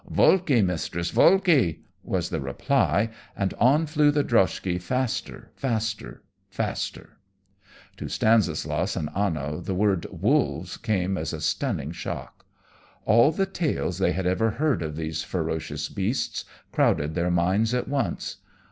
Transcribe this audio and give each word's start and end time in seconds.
"Volki, 0.11 0.65
mistress, 0.65 1.11
volki!" 1.11 1.81
was 2.01 2.31
the 2.31 2.41
reply, 2.41 3.11
and 3.37 3.53
on 3.59 3.85
flew 3.85 4.09
the 4.09 4.23
droshky 4.23 4.79
faster, 4.81 5.51
faster, 5.55 6.23
faster! 6.49 7.19
To 7.97 8.09
Stanislaus 8.09 8.95
and 8.95 9.11
Anno 9.15 9.59
the 9.61 9.75
word 9.75 10.07
"wolves" 10.09 10.77
came 10.77 11.19
as 11.19 11.33
a 11.33 11.39
stunning 11.39 11.91
shock. 11.91 12.47
All 13.05 13.31
the 13.31 13.45
tales 13.45 13.99
they 13.99 14.13
had 14.13 14.25
ever 14.25 14.49
heard 14.57 14.81
of 14.81 14.95
these 14.95 15.21
ferocious 15.21 15.87
beasts 15.87 16.45
crowded 16.71 17.13
their 17.13 17.29
minds 17.29 17.71
at 17.75 17.87
once. 17.87 18.37